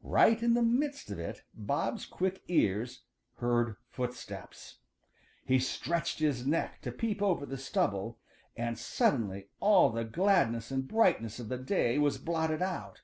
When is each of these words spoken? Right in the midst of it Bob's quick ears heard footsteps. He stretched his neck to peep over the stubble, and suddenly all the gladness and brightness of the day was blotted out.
Right 0.00 0.42
in 0.42 0.54
the 0.54 0.62
midst 0.62 1.10
of 1.10 1.18
it 1.18 1.42
Bob's 1.52 2.06
quick 2.06 2.42
ears 2.48 3.02
heard 3.40 3.76
footsteps. 3.90 4.78
He 5.44 5.58
stretched 5.58 6.18
his 6.18 6.46
neck 6.46 6.80
to 6.80 6.90
peep 6.90 7.20
over 7.20 7.44
the 7.44 7.58
stubble, 7.58 8.18
and 8.56 8.78
suddenly 8.78 9.50
all 9.60 9.90
the 9.90 10.02
gladness 10.04 10.70
and 10.70 10.88
brightness 10.88 11.38
of 11.38 11.50
the 11.50 11.58
day 11.58 11.98
was 11.98 12.16
blotted 12.16 12.62
out. 12.62 13.02